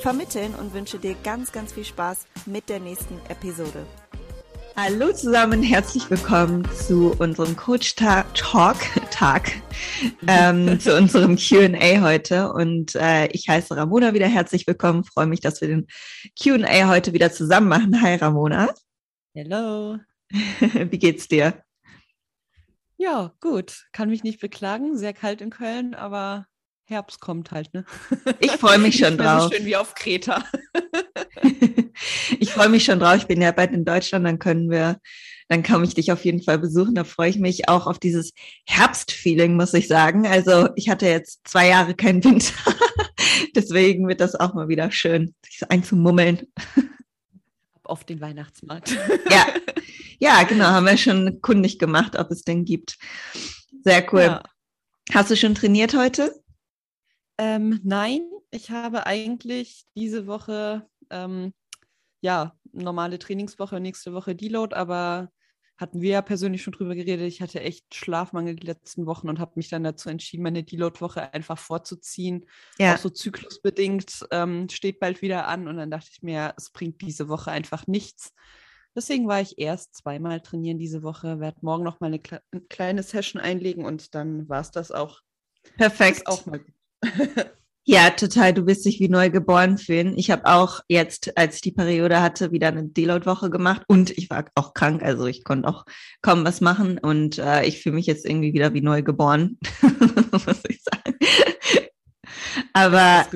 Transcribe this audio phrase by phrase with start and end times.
[0.00, 3.86] vermitteln und wünsche dir ganz, ganz viel Spaß mit der nächsten Episode.
[4.76, 8.26] Hallo zusammen, herzlich willkommen zu unserem Coach Talk
[9.10, 9.52] Tag,
[10.26, 12.50] ähm, zu unserem Q&A heute.
[12.52, 15.04] Und äh, ich heiße Ramona wieder herzlich willkommen.
[15.04, 15.86] Freue mich, dass wir den
[16.42, 18.00] Q&A heute wieder zusammen machen.
[18.00, 18.70] Hi Ramona.
[19.34, 19.98] Hello.
[20.30, 21.62] Wie geht's dir?
[22.96, 23.86] Ja, gut.
[23.92, 24.96] Kann mich nicht beklagen.
[24.96, 26.46] Sehr kalt in Köln, aber
[26.90, 27.84] Herbst kommt halt, ne?
[28.40, 29.44] Ich freue mich schon drauf.
[29.44, 30.44] So schön wie auf Kreta.
[32.40, 33.18] ich freue mich schon drauf.
[33.18, 34.98] Ich bin ja bald in Deutschland, dann können wir,
[35.48, 36.96] dann kann ich dich auf jeden Fall besuchen.
[36.96, 38.32] Da freue ich mich auch auf dieses
[38.66, 40.26] Herbstfeeling, muss ich sagen.
[40.26, 42.52] Also ich hatte jetzt zwei Jahre keinen Winter.
[43.54, 46.48] Deswegen wird das auch mal wieder schön, sich einzumummeln.
[47.84, 48.98] Auf den Weihnachtsmarkt.
[49.30, 49.46] ja.
[50.18, 52.98] ja, genau, haben wir schon kundig gemacht, ob es den gibt.
[53.84, 54.22] Sehr cool.
[54.22, 54.42] Ja.
[55.12, 56.34] Hast du schon trainiert heute?
[57.40, 61.54] Ähm, nein, ich habe eigentlich diese Woche, ähm,
[62.20, 65.30] ja, normale Trainingswoche, nächste Woche Deload, aber
[65.78, 67.26] hatten wir ja persönlich schon drüber geredet.
[67.26, 71.32] Ich hatte echt Schlafmangel die letzten Wochen und habe mich dann dazu entschieden, meine Deload-Woche
[71.32, 72.44] einfach vorzuziehen.
[72.78, 72.92] Ja.
[72.92, 77.00] Auch so zyklusbedingt ähm, steht bald wieder an und dann dachte ich mir, es bringt
[77.00, 78.34] diese Woche einfach nichts.
[78.94, 82.20] Deswegen war ich erst zweimal trainieren diese Woche, werde morgen noch mal eine,
[82.52, 85.22] eine kleine Session einlegen und dann war es das auch.
[85.78, 86.26] Perfekt.
[86.26, 86.74] auch mal gut.
[87.84, 88.52] Ja, total.
[88.52, 90.16] Du wirst dich wie neu geboren fühlen.
[90.16, 94.30] Ich habe auch jetzt, als ich die Periode hatte, wieder eine Deload-Woche gemacht und ich
[94.30, 95.84] war auch krank, also ich konnte auch
[96.22, 99.58] kaum was machen und äh, ich fühle mich jetzt irgendwie wieder wie neu geboren,
[100.30, 101.16] muss ich sagen.
[102.74, 103.26] Aber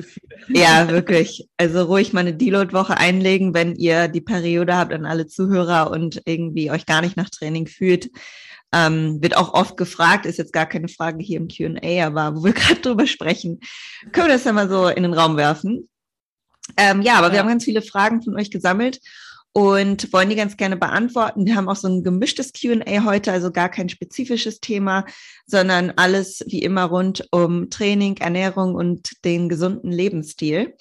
[0.47, 1.49] ja, wirklich.
[1.57, 6.21] Also ruhig mal eine Deload-Woche einlegen, wenn ihr die Periode habt an alle Zuhörer und
[6.25, 8.09] irgendwie euch gar nicht nach Training fühlt.
[8.75, 12.43] Ähm, wird auch oft gefragt, ist jetzt gar keine Frage hier im QA, aber wo
[12.43, 13.61] wir gerade drüber sprechen,
[14.11, 15.87] können wir das ja mal so in den Raum werfen.
[16.75, 17.33] Ähm, ja, aber ja.
[17.33, 18.99] wir haben ganz viele Fragen von euch gesammelt
[19.53, 21.45] und wollen die ganz gerne beantworten.
[21.45, 25.05] Wir haben auch so ein gemischtes QA heute, also gar kein spezifisches Thema,
[25.45, 30.75] sondern alles wie immer rund um Training, Ernährung und den gesunden Lebensstil.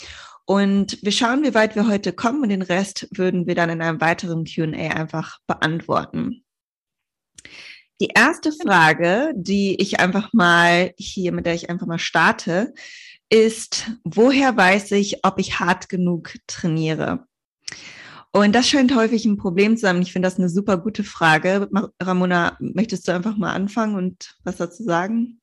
[0.47, 3.81] Und wir schauen, wie weit wir heute kommen und den Rest würden wir dann in
[3.81, 6.44] einem weiteren QA einfach beantworten.
[8.01, 12.75] Die erste Frage, die ich einfach mal hier, mit der ich einfach mal starte,
[13.31, 17.27] ist, woher weiß ich, ob ich hart genug trainiere?
[18.33, 20.03] Und das scheint häufig ein Problem zu sein.
[20.03, 21.69] Ich finde das eine super gute Frage.
[22.03, 25.41] Ramona, möchtest du einfach mal anfangen und was dazu sagen?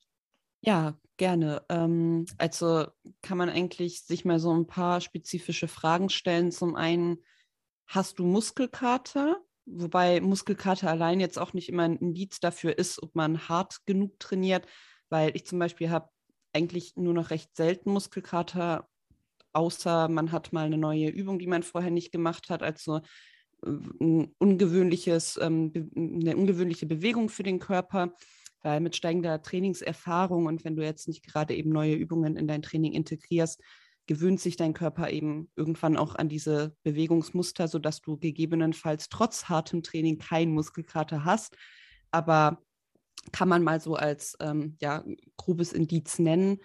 [0.59, 1.63] Ja, gerne.
[1.69, 2.88] Ähm, also
[3.22, 6.51] kann man eigentlich sich mal so ein paar spezifische Fragen stellen.
[6.51, 7.19] Zum einen,
[7.88, 9.38] hast du Muskelkater?
[9.66, 14.19] Wobei Muskelkater allein jetzt auch nicht immer ein Indiz dafür ist, ob man hart genug
[14.19, 14.66] trainiert,
[15.09, 16.09] weil ich zum Beispiel habe
[16.53, 18.88] eigentlich nur noch recht selten Muskelkater,
[19.53, 23.01] außer man hat mal eine neue Übung, die man vorher nicht gemacht hat, also
[23.63, 28.13] ein ungewöhnliches, ähm, eine ungewöhnliche Bewegung für den Körper,
[28.63, 32.61] weil mit steigender Trainingserfahrung und wenn du jetzt nicht gerade eben neue Übungen in dein
[32.61, 33.61] Training integrierst,
[34.11, 39.83] gewöhnt sich dein Körper eben irgendwann auch an diese Bewegungsmuster, sodass du gegebenenfalls trotz hartem
[39.83, 41.55] Training keinen Muskelkater hast.
[42.11, 42.61] Aber
[43.31, 45.05] kann man mal so als ähm, ja,
[45.38, 46.57] grobes Indiz nennen.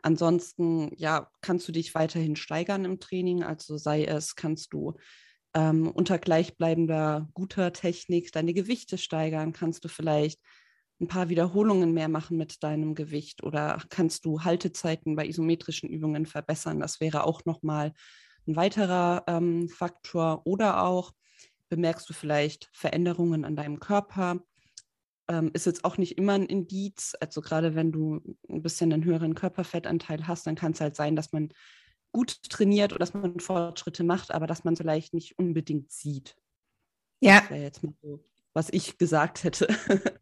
[0.00, 3.42] Ansonsten ja, kannst du dich weiterhin steigern im Training.
[3.42, 4.94] Also sei es, kannst du
[5.54, 10.40] ähm, unter gleichbleibender guter Technik deine Gewichte steigern, kannst du vielleicht
[11.02, 16.26] ein paar Wiederholungen mehr machen mit deinem Gewicht oder kannst du Haltezeiten bei isometrischen Übungen
[16.26, 16.78] verbessern.
[16.80, 17.92] Das wäre auch nochmal
[18.46, 20.42] ein weiterer ähm, Faktor.
[20.44, 21.12] Oder auch
[21.68, 24.44] bemerkst du vielleicht Veränderungen an deinem Körper.
[25.28, 27.14] Ähm, ist jetzt auch nicht immer ein Indiz.
[27.20, 31.16] Also gerade wenn du ein bisschen einen höheren Körperfettanteil hast, dann kann es halt sein,
[31.16, 31.52] dass man
[32.12, 36.36] gut trainiert oder dass man Fortschritte macht, aber dass man es vielleicht nicht unbedingt sieht.
[37.20, 37.40] Ja.
[37.40, 38.22] Das wäre jetzt mal so,
[38.52, 39.66] was ich gesagt hätte.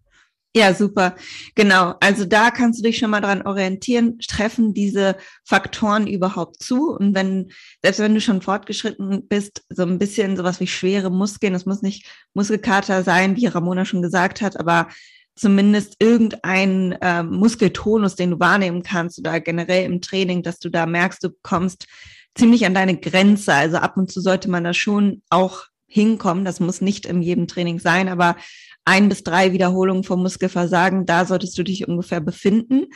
[0.54, 1.14] Ja, super.
[1.54, 1.94] Genau.
[2.00, 4.18] Also da kannst du dich schon mal dran orientieren.
[4.18, 6.90] Treffen diese Faktoren überhaupt zu?
[6.90, 7.52] Und wenn,
[7.82, 11.82] selbst wenn du schon fortgeschritten bist, so ein bisschen sowas wie schwere Muskeln, es muss
[11.82, 12.04] nicht
[12.34, 14.88] Muskelkater sein, wie Ramona schon gesagt hat, aber
[15.36, 20.84] zumindest irgendein äh, Muskeltonus, den du wahrnehmen kannst oder generell im Training, dass du da
[20.84, 21.86] merkst, du kommst
[22.34, 23.54] ziemlich an deine Grenze.
[23.54, 26.44] Also ab und zu sollte man da schon auch hinkommen.
[26.44, 28.36] Das muss nicht in jedem Training sein, aber
[28.84, 32.86] ein bis drei Wiederholungen vom Muskelversagen, da solltest du dich ungefähr befinden.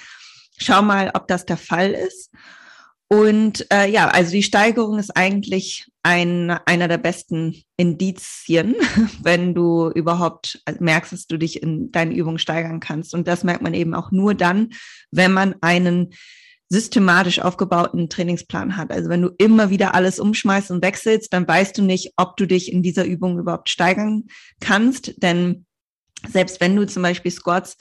[0.58, 2.30] Schau mal, ob das der Fall ist.
[3.08, 8.74] Und äh, ja, also die Steigerung ist eigentlich ein, einer der besten Indizien,
[9.22, 13.14] wenn du überhaupt merkst, dass du dich in deinen Übungen steigern kannst.
[13.14, 14.70] Und das merkt man eben auch nur dann,
[15.10, 16.14] wenn man einen
[16.70, 18.90] systematisch aufgebauten Trainingsplan hat.
[18.90, 22.46] Also wenn du immer wieder alles umschmeißt und wechselst, dann weißt du nicht, ob du
[22.46, 24.24] dich in dieser Übung überhaupt steigern
[24.60, 25.22] kannst.
[25.22, 25.66] Denn
[26.28, 27.76] selbst wenn du zum Beispiel Squats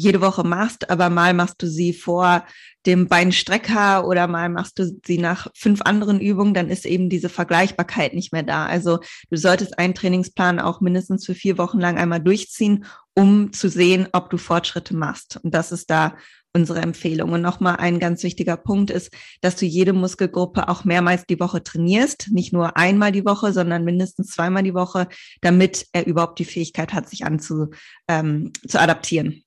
[0.00, 2.44] jede Woche machst, aber mal machst du sie vor
[2.86, 7.28] dem Beinstrecker oder mal machst du sie nach fünf anderen Übungen, dann ist eben diese
[7.28, 8.66] Vergleichbarkeit nicht mehr da.
[8.66, 9.00] Also
[9.30, 14.08] du solltest einen Trainingsplan auch mindestens für vier Wochen lang einmal durchziehen, um zu sehen,
[14.12, 15.38] ob du Fortschritte machst.
[15.42, 16.14] Und das ist da
[16.52, 17.32] unsere Empfehlung.
[17.32, 21.62] Und nochmal ein ganz wichtiger Punkt ist, dass du jede Muskelgruppe auch mehrmals die Woche
[21.62, 22.28] trainierst.
[22.32, 25.08] Nicht nur einmal die Woche, sondern mindestens zweimal die Woche,
[25.42, 27.70] damit er überhaupt die Fähigkeit hat, sich anzu,
[28.08, 29.44] ähm, zu adaptieren.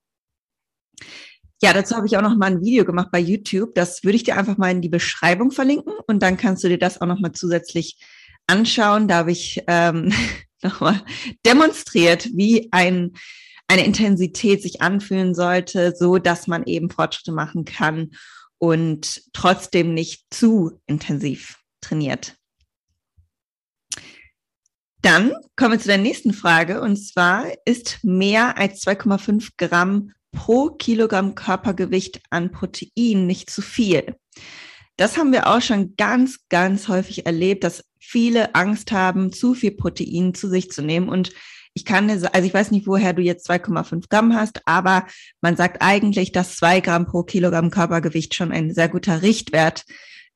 [1.61, 3.73] Ja, dazu habe ich auch noch mal ein Video gemacht bei YouTube.
[3.75, 6.79] Das würde ich dir einfach mal in die Beschreibung verlinken und dann kannst du dir
[6.79, 7.97] das auch noch mal zusätzlich
[8.47, 9.07] anschauen.
[9.07, 10.13] Da habe ich ähm,
[10.63, 11.01] noch mal
[11.45, 13.13] demonstriert, wie ein
[13.67, 18.11] eine Intensität sich anfühlen sollte, so dass man eben Fortschritte machen kann
[18.57, 22.35] und trotzdem nicht zu intensiv trainiert.
[25.01, 30.71] Dann kommen wir zu der nächsten Frage und zwar ist mehr als 2,5 Gramm pro
[30.71, 34.15] Kilogramm Körpergewicht an Protein nicht zu viel.
[34.97, 39.71] Das haben wir auch schon ganz, ganz häufig erlebt, dass viele Angst haben, zu viel
[39.71, 41.07] Protein zu sich zu nehmen.
[41.07, 41.31] Und
[41.73, 45.07] ich kann, also ich weiß nicht, woher du jetzt 2,5 Gramm hast, aber
[45.41, 49.83] man sagt eigentlich, dass zwei Gramm pro Kilogramm Körpergewicht schon ein sehr guter Richtwert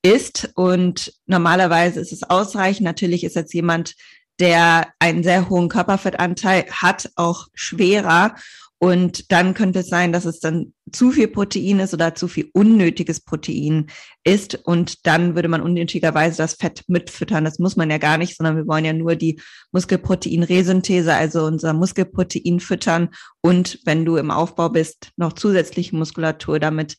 [0.02, 0.52] ist.
[0.56, 2.86] Und normalerweise ist es ausreichend.
[2.86, 3.94] Natürlich ist jetzt jemand,
[4.40, 8.36] der einen sehr hohen Körperfettanteil hat, auch schwerer.
[8.80, 12.50] Und dann könnte es sein, dass es dann zu viel Protein ist oder zu viel
[12.54, 13.88] unnötiges Protein
[14.24, 14.56] ist.
[14.66, 17.44] Und dann würde man unnötigerweise das Fett mitfüttern.
[17.44, 19.42] Das muss man ja gar nicht, sondern wir wollen ja nur die
[19.72, 23.10] Muskelproteinresynthese, also unser Muskelprotein füttern.
[23.42, 26.98] Und wenn du im Aufbau bist, noch zusätzliche Muskulatur damit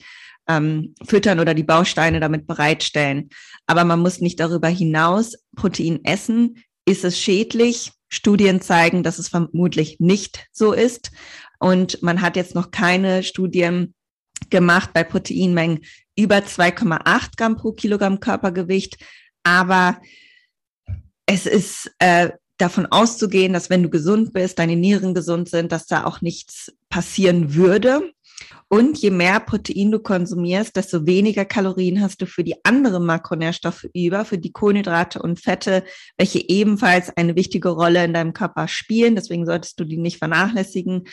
[0.49, 3.29] ähm, füttern oder die Bausteine damit bereitstellen.
[3.67, 6.65] Aber man muss nicht darüber hinaus Protein essen.
[6.87, 7.93] Ist es schädlich?
[8.11, 11.11] Studien zeigen, dass es vermutlich nicht so ist.
[11.59, 13.95] Und man hat jetzt noch keine Studien
[14.51, 15.81] gemacht bei Proteinmengen
[16.17, 18.97] über 2,8 Gramm pro Kilogramm Körpergewicht.
[19.43, 20.01] Aber
[21.27, 25.87] es ist äh, davon auszugehen, dass wenn du gesund bist, deine Nieren gesund sind, dass
[25.87, 28.13] da auch nichts passieren würde.
[28.69, 33.87] Und je mehr Protein du konsumierst, desto weniger Kalorien hast du für die anderen Makronährstoffe
[33.95, 35.85] über, für die Kohlenhydrate und Fette,
[36.19, 39.17] welche ebenfalls eine wichtige Rolle in deinem Körper spielen.
[39.17, 41.05] Deswegen solltest du die nicht vernachlässigen.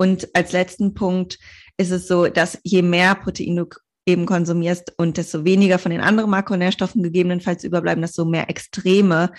[0.00, 1.38] Und als letzten Punkt
[1.76, 3.66] ist es so, dass je mehr Protein du
[4.06, 9.30] eben konsumierst und desto weniger von den anderen Makronährstoffen gegebenenfalls überbleiben, desto mehr Extreme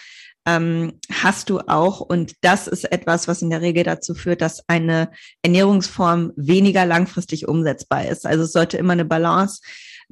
[0.45, 1.99] ähm, hast du auch.
[1.99, 5.09] Und das ist etwas, was in der Regel dazu führt, dass eine
[5.41, 8.27] Ernährungsform weniger langfristig umsetzbar ist.
[8.27, 9.61] Also es sollte immer eine Balance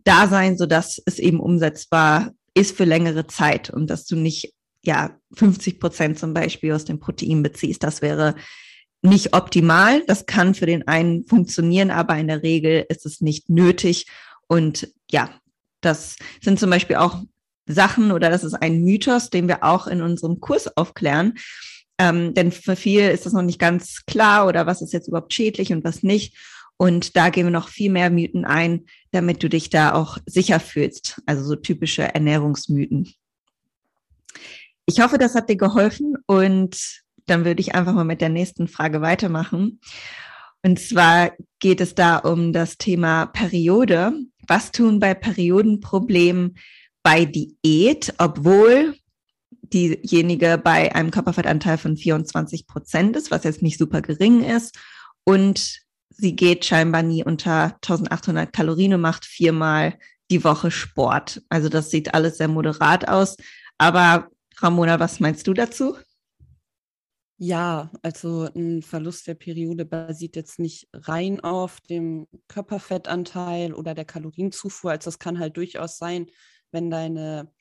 [0.03, 4.55] da sein, so dass es eben umsetzbar ist für längere Zeit und dass du nicht
[4.83, 7.83] ja 50 Prozent zum Beispiel aus dem Protein beziehst.
[7.83, 8.33] Das wäre
[9.01, 10.03] nicht optimal.
[10.07, 14.07] Das kann für den einen funktionieren, aber in der Regel ist es nicht nötig.
[14.47, 15.29] Und ja,
[15.81, 17.23] das sind zum Beispiel auch
[17.65, 21.35] Sachen oder das ist ein Mythos, den wir auch in unserem Kurs aufklären.
[21.97, 25.33] Ähm, denn für viele ist das noch nicht ganz klar oder was ist jetzt überhaupt
[25.33, 26.35] schädlich und was nicht.
[26.77, 30.61] Und da gehen wir noch viel mehr Mythen ein, damit du dich da auch sicher
[30.61, 31.21] fühlst.
[31.25, 33.13] Also so typische Ernährungsmythen.
[34.85, 38.67] Ich hoffe, das hat dir geholfen und dann würde ich einfach mal mit der nächsten
[38.67, 39.79] Frage weitermachen.
[40.63, 44.13] Und zwar geht es da um das Thema Periode.
[44.47, 46.55] Was tun bei Periodenproblemen
[47.03, 48.95] bei Diät, obwohl
[49.73, 54.77] diejenige bei einem Körperfettanteil von 24 Prozent ist, was jetzt nicht super gering ist.
[55.23, 59.97] Und sie geht scheinbar nie unter 1800 Kalorien und macht viermal
[60.31, 61.41] die Woche Sport.
[61.49, 63.37] Also das sieht alles sehr moderat aus.
[63.77, 65.95] Aber Ramona, was meinst du dazu?
[67.41, 74.03] Ja, also ein Verlust der Periode basiert jetzt nicht rein auf dem Körperfettanteil oder der
[74.03, 74.91] Kalorienzufuhr.
[74.91, 76.27] Also das kann halt durchaus sein,
[76.71, 77.53] wenn deine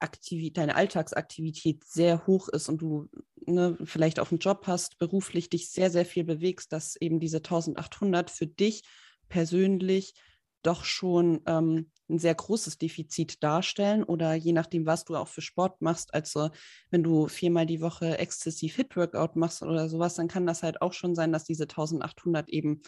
[0.00, 3.08] Aktivität, deine Alltagsaktivität sehr hoch ist und du
[3.46, 7.42] ne, vielleicht auch einen Job hast, beruflich dich sehr, sehr viel bewegst, dass eben diese
[7.42, 8.82] 1800 für dich
[9.28, 10.14] persönlich
[10.62, 15.40] doch schon ähm, ein sehr großes Defizit darstellen oder je nachdem, was du auch für
[15.40, 16.12] Sport machst.
[16.12, 16.50] Also
[16.90, 20.92] wenn du viermal die Woche exzessiv Hit-Workout machst oder sowas, dann kann das halt auch
[20.92, 22.82] schon sein, dass diese 1800 eben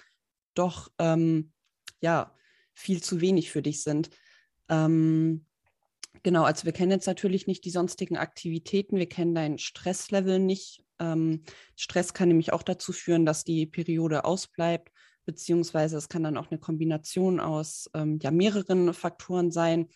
[0.55, 1.53] doch ähm,
[2.01, 2.35] ja
[2.75, 4.11] viel zu wenig für dich sind.
[4.69, 5.47] Ähm,
[6.23, 10.85] genau, also wir kennen jetzt natürlich nicht die sonstigen Aktivitäten, wir kennen dein Stresslevel nicht.
[10.99, 11.43] Ähm,
[11.77, 14.92] Stress kann nämlich auch dazu führen, dass die Periode ausbleibt
[15.25, 19.89] beziehungsweise es kann dann auch eine Kombination aus ähm, ja, mehreren Faktoren sein.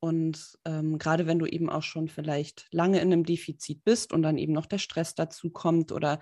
[0.00, 4.22] Und ähm, gerade wenn du eben auch schon vielleicht lange in einem Defizit bist und
[4.22, 6.20] dann eben noch der Stress dazu kommt oder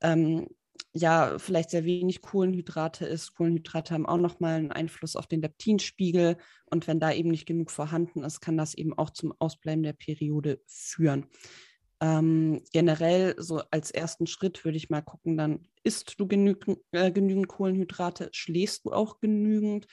[0.00, 0.48] ähm,
[0.92, 3.34] ja, vielleicht sehr wenig Kohlenhydrate ist.
[3.34, 6.36] Kohlenhydrate haben auch nochmal einen Einfluss auf den Leptinspiegel.
[6.66, 9.92] Und wenn da eben nicht genug vorhanden ist, kann das eben auch zum Ausbleiben der
[9.92, 11.26] Periode führen.
[12.00, 17.10] Ähm, generell, so als ersten Schritt würde ich mal gucken, dann isst du genügend, äh,
[17.10, 19.86] genügend Kohlenhydrate, schläfst du auch genügend,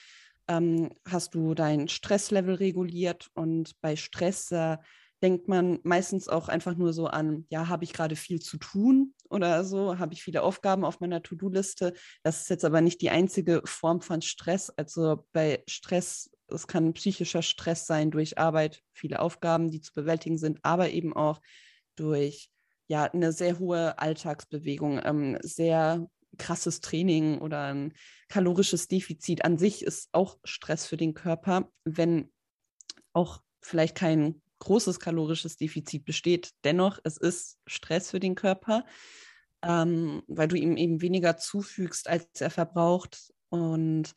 [0.47, 4.77] ähm, hast du dein Stresslevel reguliert und bei Stress äh,
[5.21, 9.13] denkt man meistens auch einfach nur so an, ja, habe ich gerade viel zu tun
[9.29, 11.93] oder so, habe ich viele Aufgaben auf meiner To-Do-Liste.
[12.23, 14.69] Das ist jetzt aber nicht die einzige Form von Stress.
[14.69, 20.37] Also bei Stress, es kann psychischer Stress sein durch Arbeit, viele Aufgaben, die zu bewältigen
[20.37, 21.41] sind, aber eben auch
[21.95, 22.51] durch
[22.87, 27.93] ja eine sehr hohe Alltagsbewegung, ähm, sehr krasses Training oder ein
[28.29, 32.31] kalorisches Defizit an sich ist auch Stress für den Körper, wenn
[33.13, 36.51] auch vielleicht kein großes kalorisches Defizit besteht.
[36.63, 38.85] Dennoch, es ist Stress für den Körper,
[39.63, 44.13] ähm, weil du ihm eben weniger zufügst, als er verbraucht und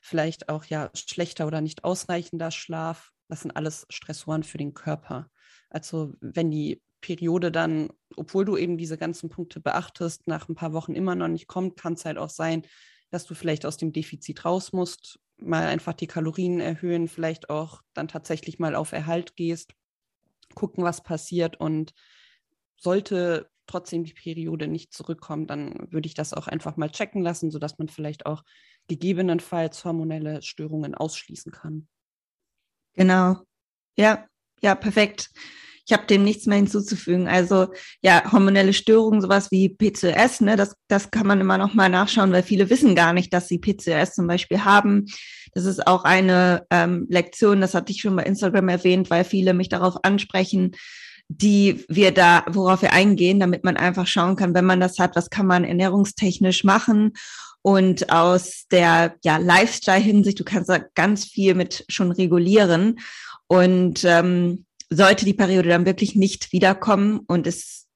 [0.00, 3.10] vielleicht auch ja schlechter oder nicht ausreichender Schlaf.
[3.28, 5.30] Das sind alles Stressoren für den Körper.
[5.70, 10.72] Also wenn die Periode dann, obwohl du eben diese ganzen Punkte beachtest, nach ein paar
[10.72, 12.62] Wochen immer noch nicht kommt, kann es halt auch sein,
[13.10, 17.82] dass du vielleicht aus dem Defizit raus musst, mal einfach die Kalorien erhöhen, vielleicht auch
[17.92, 19.74] dann tatsächlich mal auf Erhalt gehst,
[20.54, 21.92] gucken, was passiert und
[22.76, 27.50] sollte trotzdem die Periode nicht zurückkommen, dann würde ich das auch einfach mal checken lassen,
[27.50, 28.44] sodass man vielleicht auch
[28.88, 31.88] gegebenenfalls hormonelle Störungen ausschließen kann.
[32.94, 33.36] Genau.
[33.96, 34.26] Ja,
[34.60, 35.30] ja, perfekt.
[35.86, 37.28] Ich habe dem nichts mehr hinzuzufügen.
[37.28, 37.68] Also
[38.02, 42.32] ja, hormonelle Störungen, sowas wie PCOS, ne, das, das kann man immer noch mal nachschauen,
[42.32, 45.06] weil viele wissen gar nicht, dass sie PCOS zum Beispiel haben.
[45.52, 49.54] Das ist auch eine ähm, Lektion, das hatte ich schon bei Instagram erwähnt, weil viele
[49.54, 50.72] mich darauf ansprechen,
[51.28, 55.16] die wir da, worauf wir eingehen, damit man einfach schauen kann, wenn man das hat,
[55.16, 57.12] was kann man ernährungstechnisch machen.
[57.62, 62.98] Und aus der ja, Lifestyle-Hinsicht, du kannst da ganz viel mit schon regulieren.
[63.46, 67.86] Und ähm, sollte die Periode dann wirklich nicht wiederkommen und es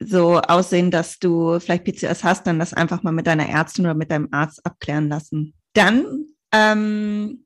[0.00, 3.94] so aussehen, dass du vielleicht PCOS hast, dann das einfach mal mit deiner Ärztin oder
[3.94, 5.54] mit deinem Arzt abklären lassen.
[5.72, 7.44] Dann ähm,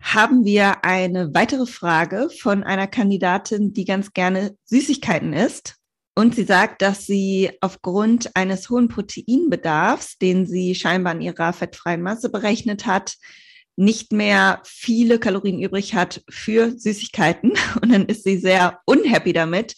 [0.00, 5.76] haben wir eine weitere Frage von einer Kandidatin, die ganz gerne Süßigkeiten isst.
[6.16, 12.02] Und sie sagt, dass sie aufgrund eines hohen Proteinbedarfs, den sie scheinbar in ihrer fettfreien
[12.02, 13.16] Masse berechnet hat,
[13.76, 17.52] nicht mehr viele Kalorien übrig hat für Süßigkeiten
[17.82, 19.74] und dann ist sie sehr unhappy damit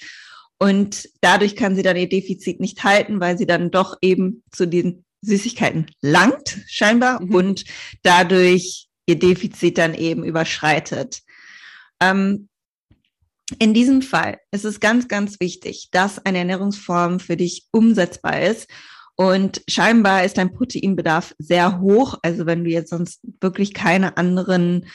[0.59, 4.67] und dadurch kann sie dann ihr Defizit nicht halten, weil sie dann doch eben zu
[4.67, 7.35] den Süßigkeiten langt scheinbar mhm.
[7.35, 7.65] und
[8.03, 11.21] dadurch ihr Defizit dann eben überschreitet.
[12.01, 12.49] Ähm,
[13.59, 18.69] in diesem Fall ist es ganz, ganz wichtig, dass eine Ernährungsform für dich umsetzbar ist
[19.17, 22.19] und scheinbar ist dein Proteinbedarf sehr hoch.
[22.23, 24.87] Also wenn du jetzt sonst wirklich keine anderen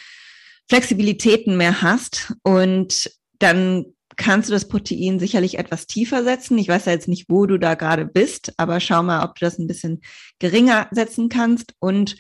[0.70, 3.86] Flexibilitäten mehr hast und dann
[4.16, 6.58] kannst du das Protein sicherlich etwas tiefer setzen.
[6.58, 9.46] Ich weiß ja jetzt nicht, wo du da gerade bist, aber schau mal, ob du
[9.46, 10.02] das ein bisschen
[10.40, 11.74] geringer setzen kannst.
[11.80, 12.18] Und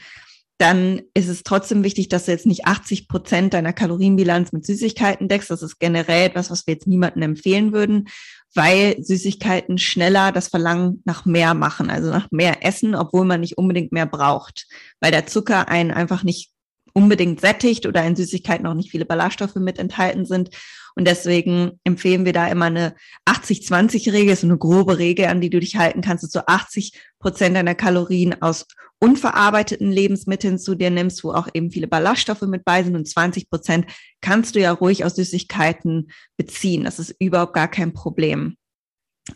[0.57, 5.27] dann ist es trotzdem wichtig, dass du jetzt nicht 80 Prozent deiner Kalorienbilanz mit Süßigkeiten
[5.27, 5.49] deckst.
[5.49, 8.07] Das ist generell etwas, was wir jetzt niemandem empfehlen würden,
[8.53, 13.57] weil Süßigkeiten schneller das Verlangen nach mehr machen, also nach mehr Essen, obwohl man nicht
[13.57, 14.67] unbedingt mehr braucht,
[14.99, 16.51] weil der Zucker einen einfach nicht
[16.93, 20.49] unbedingt sättigt oder in Süßigkeiten auch nicht viele Ballaststoffe mit enthalten sind.
[20.95, 22.95] Und deswegen empfehlen wir da immer eine
[23.27, 27.55] 80-20-Regel, so eine grobe Regel, an die du dich halten kannst, dass du 80 Prozent
[27.55, 28.67] deiner Kalorien aus
[28.99, 33.49] unverarbeiteten Lebensmitteln zu dir nimmst, wo auch eben viele Ballaststoffe mit bei sind und 20
[33.49, 33.87] Prozent
[34.21, 36.83] kannst du ja ruhig aus Süßigkeiten beziehen.
[36.83, 38.57] Das ist überhaupt gar kein Problem.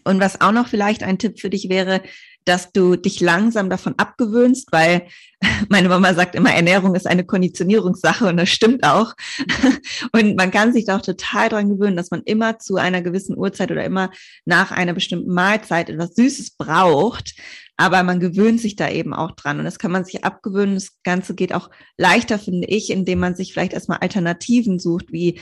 [0.03, 2.01] Und was auch noch vielleicht ein Tipp für dich wäre,
[2.45, 5.07] dass du dich langsam davon abgewöhnst, weil
[5.69, 9.13] meine Mama sagt immer, Ernährung ist eine Konditionierungssache und das stimmt auch.
[10.11, 13.37] Und man kann sich da auch total dran gewöhnen, dass man immer zu einer gewissen
[13.37, 14.11] Uhrzeit oder immer
[14.45, 17.35] nach einer bestimmten Mahlzeit etwas Süßes braucht.
[17.77, 20.75] Aber man gewöhnt sich da eben auch dran und das kann man sich abgewöhnen.
[20.75, 25.41] Das Ganze geht auch leichter, finde ich, indem man sich vielleicht erstmal Alternativen sucht, wie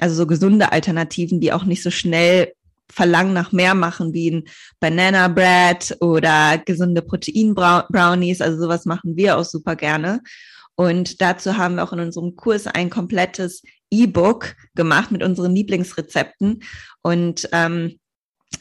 [0.00, 2.52] also so gesunde Alternativen, die auch nicht so schnell
[2.94, 4.44] Verlangen nach mehr machen, wie ein
[4.80, 8.40] Banana Bread oder gesunde Protein-Brownies.
[8.40, 10.20] Also sowas machen wir auch super gerne.
[10.76, 16.62] Und dazu haben wir auch in unserem Kurs ein komplettes E-Book gemacht mit unseren Lieblingsrezepten.
[17.02, 17.98] Und ähm,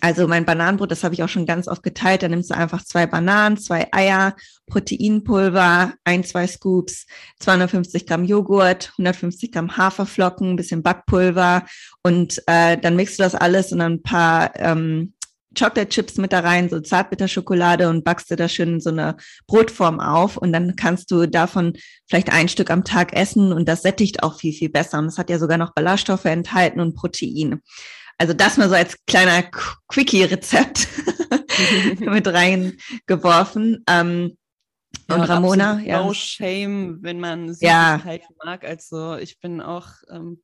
[0.02, 2.24] also mein Bananenbrot, das habe ich auch schon ganz oft geteilt.
[2.24, 4.36] Da nimmst du einfach zwei Bananen, zwei Eier,
[4.68, 7.06] Proteinpulver, ein, zwei Scoops,
[7.40, 11.66] 250 Gramm Joghurt, 150 Gramm Haferflocken, ein bisschen Backpulver
[12.04, 15.14] und äh, dann mixt du das alles und dann ein paar ähm,
[15.58, 19.16] Chocolate Chips mit da rein, so Zartbitterschokolade und backst du da schön so eine
[19.48, 21.74] Brotform auf und dann kannst du davon
[22.08, 24.98] vielleicht ein Stück am Tag essen und das sättigt auch viel, viel besser.
[25.00, 27.62] Und es hat ja sogar noch Ballaststoffe enthalten und Protein.
[28.24, 29.44] Also das mal so als kleiner
[29.89, 30.88] Quickie-Rezept
[32.00, 33.84] mit reingeworfen.
[33.86, 34.38] Ähm,
[35.10, 36.01] ja, und Ramona, ja.
[36.01, 38.27] No shame, wenn man Süßigkeit ja.
[38.46, 38.63] mag.
[38.63, 40.42] Also ich bin auch ähm,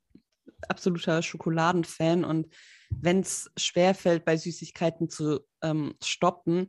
[0.68, 2.54] absoluter Schokoladenfan und
[2.90, 6.68] wenn es schwerfällt, bei Süßigkeiten zu ähm, stoppen,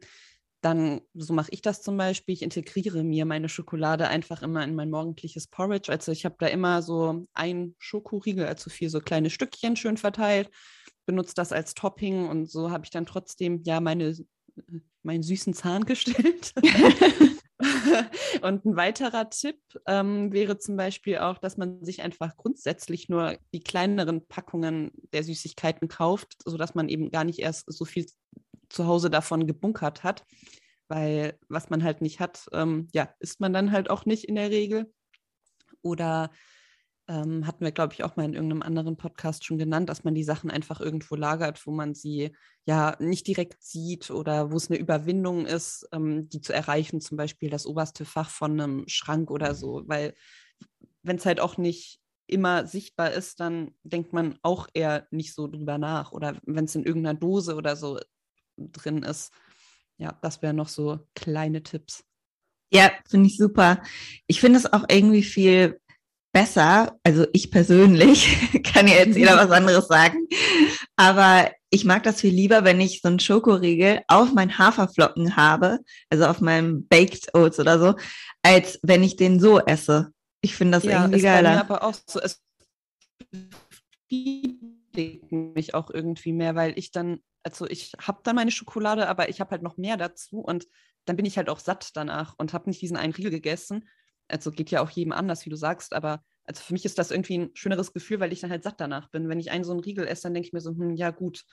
[0.60, 4.76] dann, so mache ich das zum Beispiel, ich integriere mir meine Schokolade einfach immer in
[4.76, 5.90] mein morgendliches Porridge.
[5.90, 10.50] Also ich habe da immer so ein Schokoriegel, also vier so kleine Stückchen schön verteilt,
[11.10, 14.16] benutze das als Topping und so habe ich dann trotzdem ja meine,
[15.02, 16.54] meinen süßen Zahn gestellt.
[18.42, 23.36] und ein weiterer Tipp ähm, wäre zum Beispiel auch, dass man sich einfach grundsätzlich nur
[23.52, 28.06] die kleineren Packungen der Süßigkeiten kauft, sodass man eben gar nicht erst so viel
[28.68, 30.24] zu Hause davon gebunkert hat.
[30.86, 34.36] Weil was man halt nicht hat, ähm, ja, isst man dann halt auch nicht in
[34.36, 34.92] der Regel.
[35.82, 36.30] Oder
[37.10, 40.14] ähm, hatten wir, glaube ich, auch mal in irgendeinem anderen Podcast schon genannt, dass man
[40.14, 42.30] die Sachen einfach irgendwo lagert, wo man sie
[42.66, 47.16] ja nicht direkt sieht oder wo es eine Überwindung ist, ähm, die zu erreichen, zum
[47.16, 49.82] Beispiel das oberste Fach von einem Schrank oder so.
[49.86, 50.14] Weil
[51.02, 55.48] wenn es halt auch nicht immer sichtbar ist, dann denkt man auch eher nicht so
[55.48, 56.12] drüber nach.
[56.12, 57.98] Oder wenn es in irgendeiner Dose oder so
[58.56, 59.32] drin ist.
[59.98, 62.04] Ja, das wären noch so kleine Tipps.
[62.72, 63.82] Ja, finde ich super.
[64.28, 65.80] Ich finde es auch irgendwie viel
[66.32, 68.28] besser, also ich persönlich,
[68.72, 70.26] kann ja jetzt jeder was anderes sagen,
[70.96, 75.78] aber ich mag das viel lieber, wenn ich so einen Schokoriegel auf meinen Haferflocken habe,
[76.08, 77.94] also auf meinem Baked Oats oder so,
[78.42, 80.12] als wenn ich den so esse.
[80.40, 81.54] Ich finde das ja, irgendwie geiler.
[81.54, 82.40] Mir aber auch so, es
[85.30, 89.40] mich auch irgendwie mehr, weil ich dann, also ich habe dann meine Schokolade, aber ich
[89.40, 90.66] habe halt noch mehr dazu und
[91.04, 93.88] dann bin ich halt auch satt danach und habe nicht diesen einen Riegel gegessen
[94.30, 97.12] also geht ja auch jedem anders, wie du sagst, aber also für mich ist das
[97.12, 99.28] irgendwie ein schöneres Gefühl, weil ich dann halt satt danach bin.
[99.28, 101.44] Wenn ich einen so einen Riegel esse, dann denke ich mir so, hm, ja gut,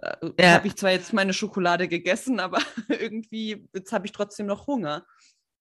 [0.00, 0.54] äh, ja.
[0.54, 2.58] habe ich zwar jetzt meine Schokolade gegessen, aber
[2.88, 5.04] irgendwie, jetzt habe ich trotzdem noch Hunger.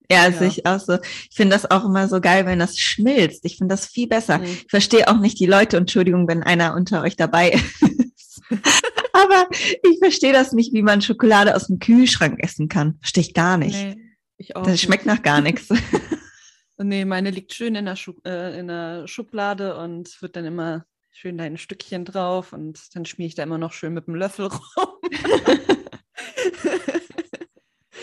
[0.10, 0.42] Ja, ja.
[0.42, 0.98] ich auch so.
[1.30, 3.46] Ich finde das auch immer so geil, wenn das schmilzt.
[3.46, 4.40] Ich finde das viel besser.
[4.40, 4.46] Mhm.
[4.46, 8.42] Ich verstehe auch nicht die Leute, Entschuldigung, wenn einer unter euch dabei ist.
[9.14, 12.98] aber ich verstehe das nicht, wie man Schokolade aus dem Kühlschrank essen kann.
[13.00, 13.76] Verstehe ich gar nicht.
[13.76, 13.96] Nee,
[14.38, 15.70] ich auch das schmeckt nach gar nichts.
[16.84, 20.86] Nee, meine liegt schön in der, Schu äh, in der Schublade und wird dann immer
[21.12, 24.16] schön da ein Stückchen drauf und dann schmiere ich da immer noch schön mit dem
[24.16, 24.62] Löffel rum.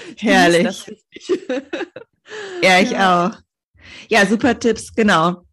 [0.17, 0.87] Herrlich.
[2.63, 3.29] ja, ich ja.
[3.29, 3.39] auch.
[4.09, 5.45] Ja, super Tipps, genau.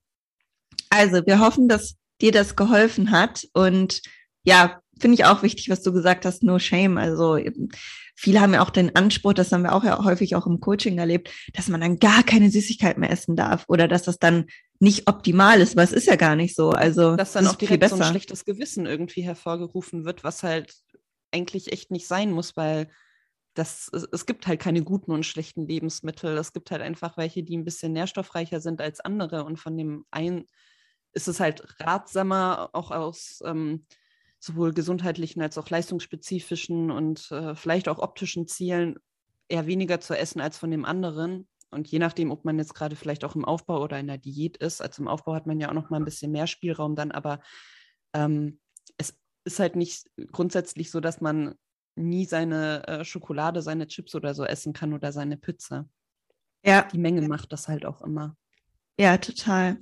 [0.90, 4.02] Also, wir hoffen, dass dir das geholfen hat und
[4.44, 6.98] ja, finde ich auch wichtig, was du gesagt hast, no shame.
[6.98, 7.38] Also
[8.16, 10.98] viele haben ja auch den Anspruch, das haben wir auch ja häufig auch im Coaching
[10.98, 14.46] erlebt, dass man dann gar keine Süßigkeit mehr essen darf oder dass das dann
[14.80, 16.70] nicht optimal ist, weil es ist ja gar nicht so.
[16.70, 20.74] Also dass dann auch direkt so ein schlechtes Gewissen irgendwie hervorgerufen wird, was halt
[21.32, 22.90] eigentlich echt nicht sein muss, weil
[23.54, 26.38] das, es, gibt halt keine guten und schlechten Lebensmittel.
[26.38, 29.46] Es gibt halt einfach welche, die ein bisschen nährstoffreicher sind als andere.
[29.46, 30.46] Und von dem einen
[31.14, 33.86] ist es halt ratsamer, auch aus ähm,
[34.46, 38.98] sowohl gesundheitlichen als auch leistungsspezifischen und äh, vielleicht auch optischen Zielen
[39.48, 41.48] eher weniger zu essen als von dem anderen.
[41.72, 44.58] Und je nachdem, ob man jetzt gerade vielleicht auch im Aufbau oder in der Diät
[44.58, 47.12] ist, also im Aufbau hat man ja auch noch mal ein bisschen mehr Spielraum dann,
[47.12, 47.42] aber
[48.14, 48.60] ähm,
[48.98, 51.56] es ist halt nicht grundsätzlich so, dass man
[51.96, 55.90] nie seine äh, Schokolade, seine Chips oder so essen kann oder seine Pizza.
[56.64, 56.84] Ja.
[56.84, 58.38] Die Menge macht das halt auch immer.
[59.00, 59.78] Ja, total.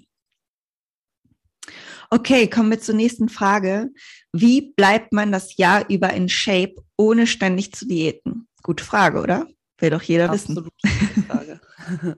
[2.13, 3.89] Okay, kommen wir zur nächsten Frage.
[4.32, 8.47] Wie bleibt man das Jahr über in Shape, ohne ständig zu diäten?
[8.62, 9.47] Gute Frage, oder?
[9.80, 11.23] Will doch jeder Absolut wissen.
[11.23, 11.60] Frage.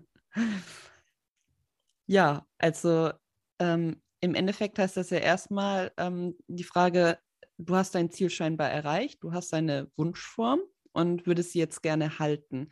[2.07, 3.13] ja, also
[3.59, 7.17] ähm, im Endeffekt heißt das ja erstmal ähm, die Frage,
[7.57, 10.59] du hast dein Ziel scheinbar erreicht, du hast deine Wunschform
[10.91, 12.67] und würde sie jetzt gerne halten.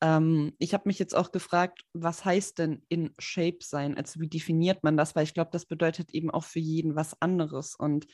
[0.00, 3.96] Ähm, ich habe mich jetzt auch gefragt, was heißt denn in Shape sein?
[3.96, 5.14] Also wie definiert man das?
[5.14, 7.74] Weil ich glaube, das bedeutet eben auch für jeden was anderes.
[7.74, 8.06] Und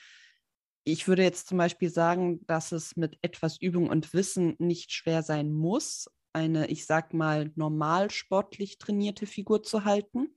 [0.84, 5.22] ich würde jetzt zum Beispiel sagen, dass es mit etwas Übung und Wissen nicht schwer
[5.22, 10.34] sein muss, eine, ich sag mal, normal sportlich trainierte Figur zu halten.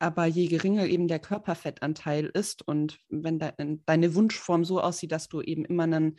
[0.00, 3.52] Aber je geringer eben der Körperfettanteil ist und wenn de
[3.84, 6.18] deine Wunschform so aussieht, dass du eben immer einen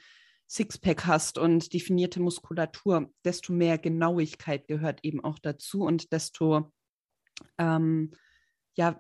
[0.50, 6.72] Sixpack hast und definierte Muskulatur, desto mehr Genauigkeit gehört eben auch dazu und desto
[7.58, 8.12] ähm,
[8.76, 8.98] ja,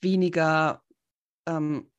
[0.00, 0.82] weniger
[1.46, 1.90] ähm,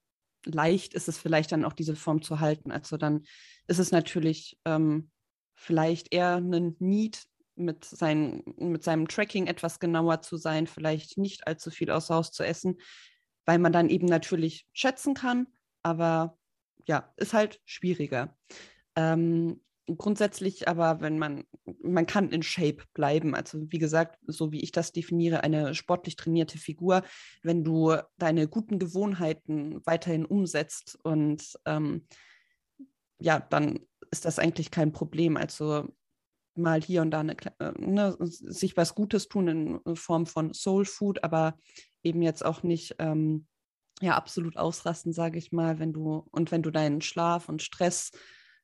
[0.46, 2.72] leicht ist es vielleicht dann auch diese Form zu halten.
[2.72, 3.24] Also dann
[3.68, 5.12] ist es natürlich ähm,
[5.56, 7.26] vielleicht eher ein Need,
[7.60, 12.32] mit, sein, mit seinem Tracking etwas genauer zu sein, vielleicht nicht allzu viel aus Haus
[12.32, 12.80] zu essen,
[13.46, 15.48] weil man dann eben natürlich schätzen kann,
[15.84, 16.38] aber
[16.86, 18.36] ja, ist halt schwieriger.
[19.00, 19.62] Ähm,
[19.98, 21.46] grundsätzlich aber, wenn man,
[21.82, 23.34] man kann in Shape bleiben.
[23.34, 27.04] Also wie gesagt, so wie ich das definiere, eine sportlich trainierte Figur,
[27.42, 32.06] wenn du deine guten Gewohnheiten weiterhin umsetzt und ähm,
[33.20, 33.80] ja, dann
[34.12, 35.38] ist das eigentlich kein Problem.
[35.38, 35.88] Also
[36.56, 40.86] mal hier und da eine, äh, ne, sich was Gutes tun in Form von Soul
[40.86, 41.58] Food, aber
[42.04, 43.48] eben jetzt auch nicht ähm,
[44.02, 48.12] ja absolut ausrasten, sage ich mal, wenn du und wenn du deinen Schlaf und Stress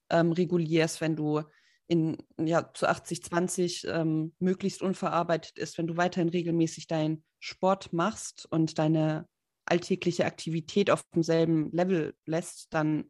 [0.10, 1.42] ähm, regulierst, wenn du
[1.88, 7.94] in ja zu 80 20 ähm, möglichst unverarbeitet ist, wenn du weiterhin regelmäßig deinen Sport
[7.94, 9.28] machst und deine
[9.66, 13.10] alltägliche Aktivität auf demselben Level lässt, dann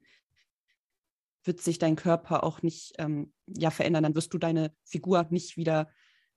[1.43, 4.03] wird sich dein Körper auch nicht ähm, ja, verändern.
[4.03, 5.89] Dann wirst du deine Figur nicht wieder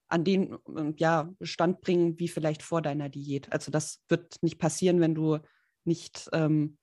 [0.07, 3.51] an den äh, ja, Stand bringen, wie vielleicht vor deiner Diät.
[3.51, 5.39] Also das wird nicht passieren, wenn du
[5.83, 6.77] nicht ähm,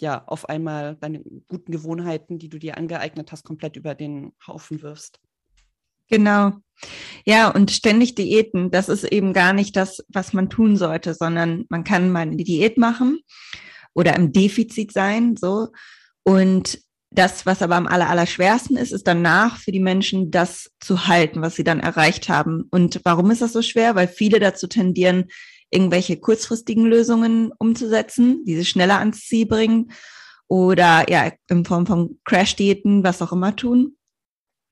[0.00, 4.82] ja, auf einmal deine guten Gewohnheiten, die du dir angeeignet hast, komplett über den Haufen
[4.82, 5.20] wirfst.
[6.08, 6.52] Genau.
[7.24, 11.66] Ja, und ständig Diäten, das ist eben gar nicht das, was man tun sollte, sondern
[11.68, 13.20] man kann mal eine Diät machen
[13.94, 15.68] oder im Defizit sein, so.
[16.22, 20.70] Und das, was aber am aller, aller schwersten ist, ist danach für die Menschen das
[20.80, 22.64] zu halten, was sie dann erreicht haben.
[22.70, 23.94] Und warum ist das so schwer?
[23.96, 25.26] Weil viele dazu tendieren,
[25.70, 29.92] irgendwelche kurzfristigen Lösungen umzusetzen, die sie schneller ans Ziel bringen
[30.48, 33.96] oder ja, in Form von Crash-Diäten, was auch immer tun.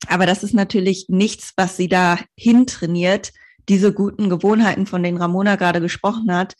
[0.07, 3.31] Aber das ist natürlich nichts, was sie da hintrainiert,
[3.67, 6.55] diese guten Gewohnheiten, von denen Ramona gerade gesprochen hat,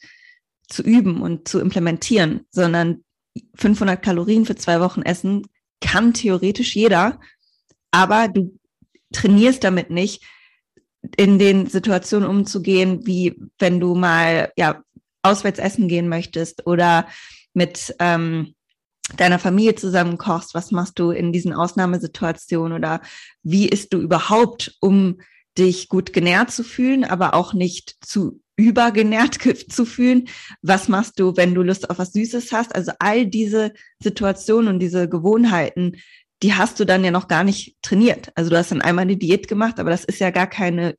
[0.68, 3.04] zu üben und zu implementieren, sondern
[3.56, 5.46] 500 Kalorien für zwei Wochen essen
[5.80, 7.20] kann theoretisch jeder,
[7.90, 8.58] aber du
[9.12, 10.22] trainierst damit nicht,
[11.16, 14.82] in den Situationen umzugehen, wie wenn du mal ja
[15.22, 17.06] auswärts essen gehen möchtest oder
[17.54, 18.54] mit ähm,
[19.16, 23.00] deiner Familie zusammen kochst, was machst du in diesen Ausnahmesituationen oder
[23.42, 25.20] wie isst du überhaupt, um
[25.58, 29.38] dich gut genährt zu fühlen, aber auch nicht zu übergenährt
[29.70, 30.28] zu fühlen.
[30.62, 32.74] Was machst du, wenn du Lust auf was Süßes hast?
[32.74, 35.96] Also all diese Situationen und diese Gewohnheiten,
[36.42, 38.32] die hast du dann ja noch gar nicht trainiert.
[38.34, 40.96] Also du hast dann einmal eine Diät gemacht, aber das ist ja gar keine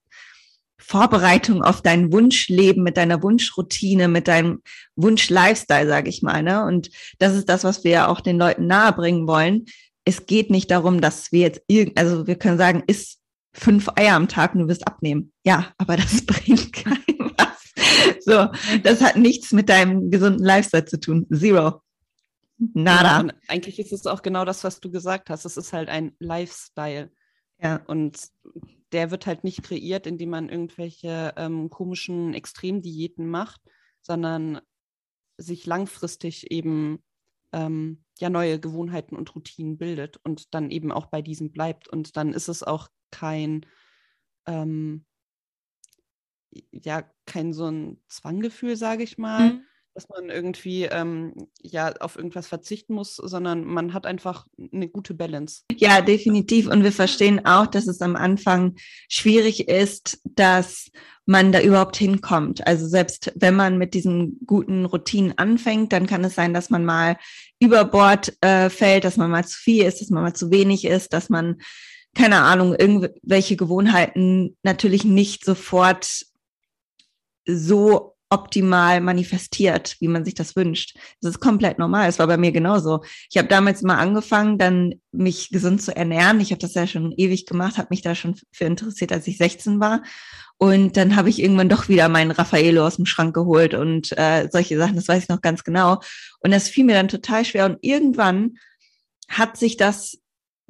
[0.79, 4.61] Vorbereitung auf dein Wunschleben mit deiner Wunschroutine, mit deinem
[4.95, 6.43] Wunsch-Lifestyle, sage ich mal.
[6.43, 6.65] Ne?
[6.65, 9.65] Und das ist das, was wir ja auch den Leuten nahebringen wollen.
[10.05, 13.19] Es geht nicht darum, dass wir jetzt irgend, also wir können sagen, isst
[13.53, 15.31] fünf Eier am Tag und du wirst abnehmen.
[15.45, 18.23] Ja, aber das bringt keinem was.
[18.25, 18.47] So,
[18.83, 21.27] das hat nichts mit deinem gesunden Lifestyle zu tun.
[21.33, 21.81] Zero.
[22.73, 23.23] Nada.
[23.25, 25.45] Ja, eigentlich ist es auch genau das, was du gesagt hast.
[25.45, 27.11] Es ist halt ein Lifestyle.
[27.59, 27.77] Ja.
[27.87, 28.29] Und
[28.91, 33.61] der wird halt nicht kreiert, indem man irgendwelche ähm, komischen Extremdiäten macht,
[34.01, 34.61] sondern
[35.37, 37.03] sich langfristig eben
[37.51, 41.87] ähm, ja neue Gewohnheiten und Routinen bildet und dann eben auch bei diesen bleibt.
[41.87, 43.65] Und dann ist es auch kein
[44.45, 45.05] ähm,
[46.71, 52.15] ja kein so ein Zwanggefühl, sage ich mal, mhm dass man irgendwie ähm, ja auf
[52.15, 55.63] irgendwas verzichten muss, sondern man hat einfach eine gute Balance.
[55.75, 56.67] Ja, definitiv.
[56.67, 58.75] Und wir verstehen auch, dass es am Anfang
[59.09, 60.91] schwierig ist, dass
[61.25, 62.65] man da überhaupt hinkommt.
[62.65, 66.85] Also selbst wenn man mit diesen guten Routinen anfängt, dann kann es sein, dass man
[66.85, 67.17] mal
[67.59, 70.85] über Bord äh, fällt, dass man mal zu viel ist, dass man mal zu wenig
[70.85, 71.57] ist, dass man
[72.13, 76.25] keine Ahnung, irgendwelche Gewohnheiten natürlich nicht sofort
[77.45, 80.97] so optimal manifestiert, wie man sich das wünscht.
[81.21, 82.07] Das ist komplett normal.
[82.07, 83.03] Es war bei mir genauso.
[83.29, 86.39] Ich habe damals mal angefangen, dann mich gesund zu ernähren.
[86.39, 89.37] Ich habe das ja schon ewig gemacht, habe mich da schon für interessiert, als ich
[89.37, 90.01] 16 war.
[90.57, 94.47] Und dann habe ich irgendwann doch wieder meinen Raffaello aus dem Schrank geholt und äh,
[94.51, 95.99] solche Sachen, das weiß ich noch ganz genau.
[96.39, 97.65] Und das fiel mir dann total schwer.
[97.65, 98.57] Und irgendwann
[99.27, 100.19] hat sich das,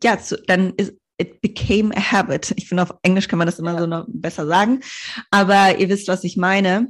[0.02, 2.54] ja, zu, dann ist, it became a habit.
[2.56, 4.80] Ich finde, auf Englisch kann man das immer so noch besser sagen.
[5.30, 6.88] Aber ihr wisst, was ich meine.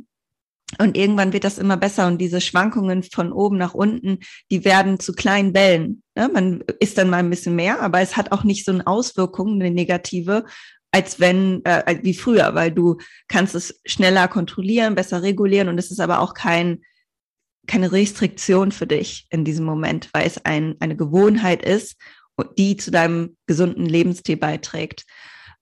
[0.78, 5.00] Und irgendwann wird das immer besser und diese Schwankungen von oben nach unten, die werden
[5.00, 6.04] zu kleinen Wellen.
[6.16, 6.30] Ne?
[6.30, 9.56] Man isst dann mal ein bisschen mehr, aber es hat auch nicht so eine Auswirkung,
[9.56, 10.46] eine negative,
[10.92, 15.92] als wenn, äh, wie früher, weil du kannst es schneller kontrollieren, besser regulieren und es
[15.92, 16.82] ist aber auch kein,
[17.68, 21.96] keine Restriktion für dich in diesem Moment, weil es ein, eine Gewohnheit ist,
[22.58, 25.06] die zu deinem gesunden Lebensstil beiträgt.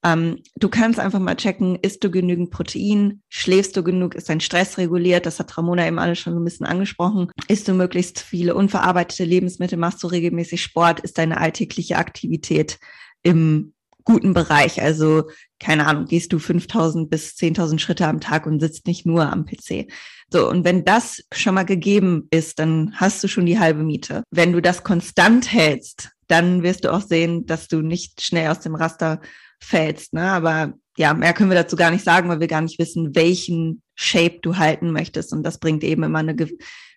[0.04, 4.40] Ähm, du kannst einfach mal checken, isst du genügend Protein, schläfst du genug, ist dein
[4.40, 7.30] Stress reguliert, das hat Ramona eben alles schon so ein bisschen angesprochen.
[7.48, 12.80] Isst du möglichst viele unverarbeitete Lebensmittel, machst du regelmäßig Sport, ist deine alltägliche Aktivität
[13.24, 13.74] im
[14.06, 14.82] guten Bereich.
[14.82, 15.26] Also
[15.60, 19.46] keine Ahnung, gehst du 5000 bis 10.000 Schritte am Tag und sitzt nicht nur am
[19.46, 19.92] PC.
[20.32, 24.24] So, und wenn das schon mal gegeben ist, dann hast du schon die halbe Miete.
[24.32, 28.60] Wenn du das konstant hältst, dann wirst du auch sehen, dass du nicht schnell aus
[28.62, 29.20] dem Raster
[29.60, 30.14] fällst.
[30.14, 30.24] Ne?
[30.24, 33.82] Aber ja, mehr können wir dazu gar nicht sagen, weil wir gar nicht wissen, welchen
[33.96, 35.34] Shape du halten möchtest.
[35.34, 36.36] Und das bringt eben immer eine,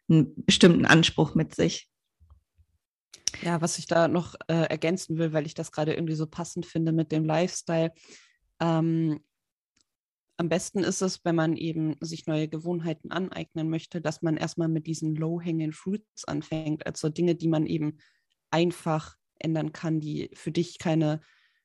[0.09, 1.89] einen bestimmten Anspruch mit sich.
[3.43, 6.67] Ja, was ich da noch äh, ergänzen will, weil ich das gerade irgendwie so passend
[6.67, 7.93] finde mit dem Lifestyle.
[8.61, 9.21] Ähm,
[10.37, 14.69] am besten ist es, wenn man eben sich neue Gewohnheiten aneignen möchte, dass man erstmal
[14.69, 17.99] mit diesen Low-Hanging Fruits anfängt, also Dinge, die man eben
[18.51, 21.21] einfach ändern kann, die für dich keine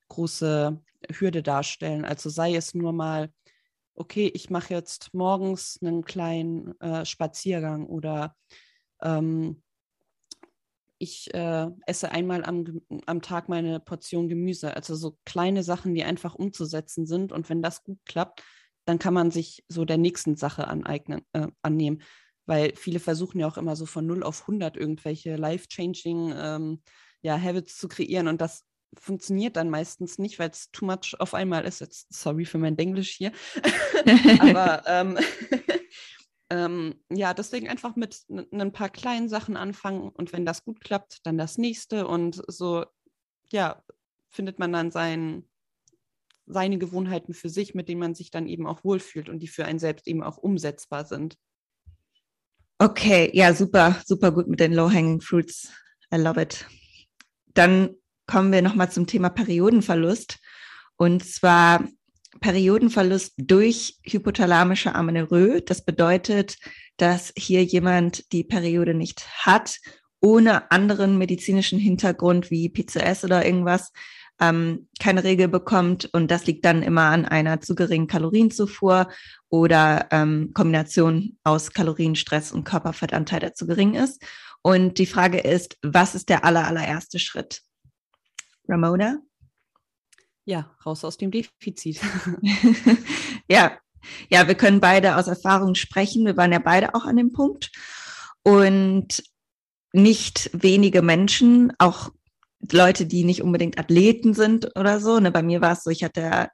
[0.09, 0.81] große
[1.11, 2.05] Hürde darstellen.
[2.05, 3.31] Also sei es nur mal,
[3.95, 8.35] okay, ich mache jetzt morgens einen kleinen äh, Spaziergang oder
[9.01, 9.61] ähm,
[10.99, 14.75] ich äh, esse einmal am, am Tag meine Portion Gemüse.
[14.75, 17.31] Also so kleine Sachen, die einfach umzusetzen sind.
[17.31, 18.43] Und wenn das gut klappt,
[18.85, 22.01] dann kann man sich so der nächsten Sache aneignen, äh, annehmen.
[22.45, 26.81] Weil viele versuchen ja auch immer so von 0 auf 100 irgendwelche life-changing ähm,
[27.21, 28.27] ja, Habits zu kreieren.
[28.27, 28.63] Und das
[28.97, 31.81] funktioniert dann meistens nicht, weil es too much auf einmal ist.
[31.81, 33.31] Jetzt sorry für mein Englisch hier.
[34.39, 35.17] Aber ähm,
[36.49, 41.25] ähm, ja, deswegen einfach mit ein paar kleinen Sachen anfangen und wenn das gut klappt,
[41.25, 42.85] dann das nächste und so,
[43.51, 43.83] ja,
[44.29, 45.47] findet man dann sein,
[46.45, 49.65] seine Gewohnheiten für sich, mit denen man sich dann eben auch wohlfühlt und die für
[49.65, 51.37] einen selbst eben auch umsetzbar sind.
[52.79, 55.71] Okay, ja, super, super gut mit den Low-Hanging Fruits.
[56.13, 56.67] I love it.
[57.47, 57.95] Dann
[58.27, 60.39] kommen wir nochmal zum Thema Periodenverlust.
[60.97, 61.83] Und zwar
[62.39, 65.61] Periodenverlust durch hypothalamische Amenorrhoe.
[65.61, 66.57] Das bedeutet,
[66.97, 69.77] dass hier jemand die Periode nicht hat,
[70.19, 73.91] ohne anderen medizinischen Hintergrund wie PCS oder irgendwas,
[74.39, 76.09] ähm, keine Regel bekommt.
[76.13, 79.09] Und das liegt dann immer an einer zu geringen Kalorienzufuhr
[79.49, 84.23] oder ähm, Kombination aus Kalorienstress und Körperfettanteil, der zu gering ist.
[84.61, 87.61] Und die Frage ist, was ist der aller, allererste Schritt?
[88.67, 89.19] Ramona?
[90.45, 91.99] Ja, raus aus dem Defizit.
[93.49, 93.77] ja,
[94.29, 96.25] ja, wir können beide aus Erfahrung sprechen.
[96.25, 97.71] Wir waren ja beide auch an dem Punkt.
[98.43, 99.23] Und
[99.93, 102.11] nicht wenige Menschen, auch
[102.71, 105.19] Leute, die nicht unbedingt Athleten sind oder so.
[105.19, 106.49] Ne, bei mir war es so, ich hatte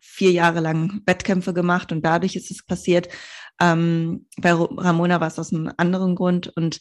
[0.00, 3.08] vier Jahre lang Wettkämpfe gemacht und dadurch ist es passiert.
[3.60, 6.80] Ähm, bei Ramona war es aus einem anderen Grund und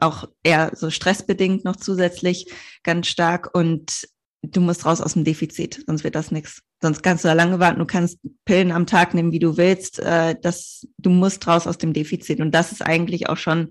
[0.00, 3.54] auch eher so stressbedingt noch zusätzlich ganz stark.
[3.54, 4.08] Und
[4.42, 6.62] du musst raus aus dem Defizit, sonst wird das nichts.
[6.80, 10.00] Sonst kannst du da lange warten, du kannst Pillen am Tag nehmen, wie du willst.
[10.00, 12.40] Äh, das, du musst raus aus dem Defizit.
[12.40, 13.70] Und das ist eigentlich auch schon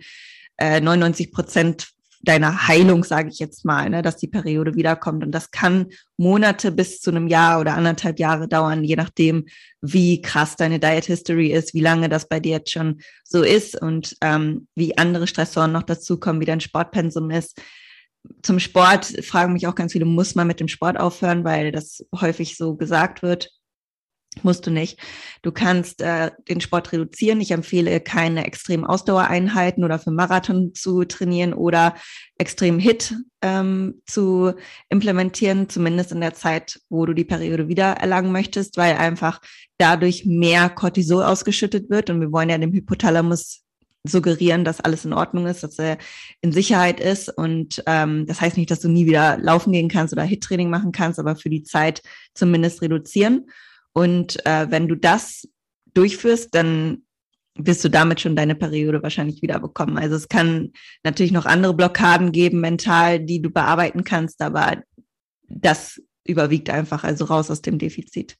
[0.57, 1.89] äh, 99 Prozent
[2.23, 5.23] deiner Heilung, sage ich jetzt mal, ne, dass die Periode wiederkommt.
[5.23, 9.45] Und das kann Monate bis zu einem Jahr oder anderthalb Jahre dauern, je nachdem,
[9.81, 13.81] wie krass deine Diet History ist, wie lange das bei dir jetzt schon so ist
[13.81, 17.59] und ähm, wie andere Stressoren noch dazukommen, wie dein Sportpensum ist
[18.41, 22.05] zum Sport fragen mich auch ganz viele, muss man mit dem Sport aufhören, weil das
[22.19, 23.49] häufig so gesagt wird.
[24.43, 24.97] Musst du nicht.
[25.41, 27.41] Du kannst äh, den Sport reduzieren.
[27.41, 31.95] Ich empfehle keine extremen Ausdauereinheiten oder für Marathon zu trainieren oder
[32.37, 34.53] extrem Hit ähm, zu
[34.89, 39.41] implementieren, zumindest in der Zeit, wo du die Periode wieder erlangen möchtest, weil einfach
[39.77, 42.09] dadurch mehr Cortisol ausgeschüttet wird.
[42.09, 43.63] Und wir wollen ja dem Hypothalamus
[44.03, 45.97] suggerieren, dass alles in Ordnung ist, dass er
[46.39, 47.29] in Sicherheit ist.
[47.29, 50.93] Und ähm, das heißt nicht, dass du nie wieder laufen gehen kannst oder Hit-Training machen
[50.93, 52.01] kannst, aber für die Zeit
[52.33, 53.47] zumindest reduzieren.
[53.93, 55.47] Und äh, wenn du das
[55.93, 57.03] durchführst, dann
[57.55, 59.97] wirst du damit schon deine Periode wahrscheinlich wieder bekommen.
[59.97, 60.71] Also es kann
[61.03, 64.81] natürlich noch andere Blockaden geben, mental, die du bearbeiten kannst, aber
[65.47, 68.37] das überwiegt einfach, also raus aus dem Defizit.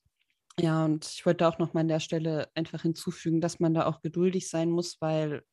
[0.59, 3.85] Ja, und ich wollte auch noch mal an der Stelle einfach hinzufügen, dass man da
[3.85, 5.43] auch geduldig sein muss, weil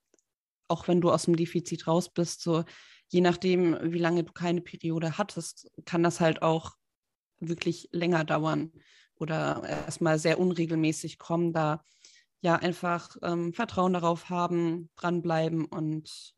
[0.68, 2.64] auch wenn du aus dem Defizit raus bist, so
[3.08, 6.72] je nachdem, wie lange du keine Periode hattest, kann das halt auch
[7.40, 8.72] wirklich länger dauern
[9.18, 11.83] oder erstmal sehr unregelmäßig kommen, da
[12.40, 16.35] ja einfach ähm, Vertrauen darauf haben, dranbleiben und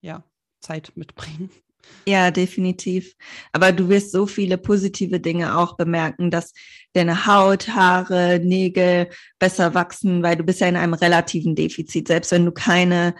[0.00, 0.24] ja,
[0.60, 1.50] Zeit mitbringen.
[2.08, 3.14] Ja, definitiv.
[3.52, 6.52] Aber du wirst so viele positive Dinge auch bemerken, dass
[6.92, 12.08] deine Haut, Haare, Nägel besser wachsen, weil du bist ja in einem relativen Defizit.
[12.08, 13.14] Selbst wenn du keine,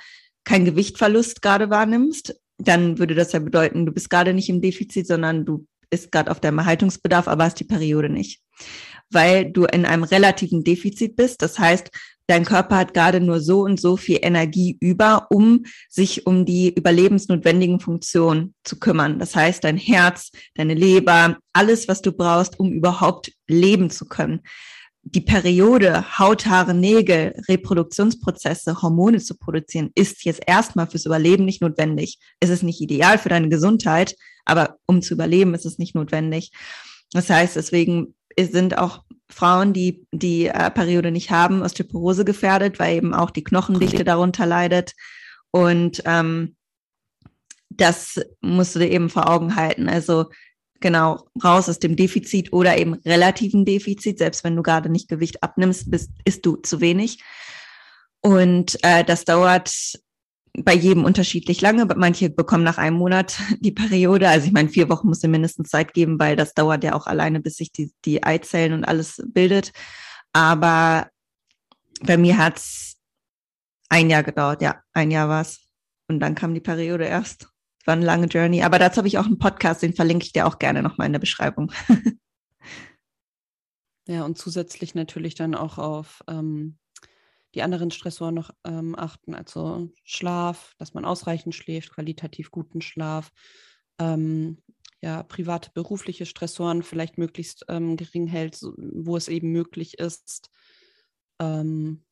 [0.45, 5.07] kein Gewichtverlust gerade wahrnimmst, dann würde das ja bedeuten, du bist gerade nicht im Defizit,
[5.07, 8.43] sondern du bist gerade auf deinem Erhaltungsbedarf, aber hast die Periode nicht.
[9.11, 11.41] Weil du in einem relativen Defizit bist.
[11.43, 11.91] Das heißt,
[12.29, 16.73] dein Körper hat gerade nur so und so viel Energie über, um sich um die
[16.75, 19.19] überlebensnotwendigen Funktionen zu kümmern.
[19.19, 24.41] Das heißt, dein Herz, deine Leber, alles, was du brauchst, um überhaupt leben zu können.
[25.03, 31.63] Die Periode, Haut, Haare, Nägel, Reproduktionsprozesse, Hormone zu produzieren, ist jetzt erstmal fürs Überleben nicht
[31.63, 32.19] notwendig.
[32.41, 36.51] Es ist nicht ideal für deine Gesundheit, aber um zu überleben, ist es nicht notwendig.
[37.13, 42.97] Das heißt, deswegen sind auch Frauen, die die äh, Periode nicht haben, Osteoporose gefährdet, weil
[42.97, 44.95] eben auch die Knochendichte darunter leidet.
[45.51, 46.57] Und ähm,
[47.71, 49.89] das musst du dir eben vor Augen halten.
[49.89, 50.27] Also
[50.81, 54.19] genau raus aus dem Defizit oder eben relativen Defizit.
[54.19, 57.23] Selbst wenn du gerade nicht Gewicht abnimmst, bist, isst du zu wenig.
[58.21, 59.73] Und äh, das dauert
[60.57, 61.87] bei jedem unterschiedlich lange.
[61.97, 64.29] Manche bekommen nach einem Monat die Periode.
[64.29, 67.07] Also ich meine, vier Wochen muss du mindestens Zeit geben, weil das dauert ja auch
[67.07, 69.73] alleine, bis sich die, die Eizellen und alles bildet.
[70.33, 71.09] Aber
[72.03, 72.97] bei mir hat's
[73.89, 75.61] ein Jahr gedauert, ja, ein Jahr war's.
[76.09, 77.49] Und dann kam die Periode erst.
[77.85, 78.63] War eine lange Journey.
[78.63, 81.13] Aber dazu habe ich auch einen Podcast, den verlinke ich dir auch gerne nochmal in
[81.13, 81.73] der Beschreibung.
[84.07, 86.78] ja, und zusätzlich natürlich dann auch auf ähm,
[87.59, 93.33] die anderen Stressoren noch ähm, achten, also Schlaf, dass man ausreichend schläft, qualitativ guten Schlaf,
[93.99, 94.63] ähm,
[95.01, 100.53] ja, private, berufliche Stressoren vielleicht möglichst ähm, gering hält, wo es eben möglich ist.
[101.41, 102.05] Ähm,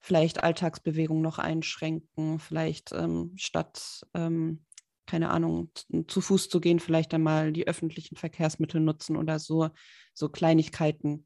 [0.00, 4.64] vielleicht Alltagsbewegung noch einschränken, vielleicht ähm, statt, ähm,
[5.06, 5.70] keine Ahnung,
[6.08, 9.68] zu Fuß zu gehen, vielleicht einmal die öffentlichen Verkehrsmittel nutzen oder so,
[10.12, 11.24] so Kleinigkeiten,